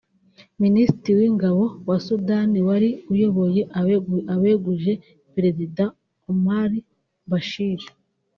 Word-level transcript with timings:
Minisitiri 0.63 1.13
w’Ingabo 1.21 1.63
wa 1.87 1.97
Sudani 2.05 2.59
wari 2.67 2.89
uyoboye 3.13 3.61
abeguje 4.35 4.91
Perezida 5.33 5.83
Omar 6.29 6.69
al-Bashir 6.71 7.79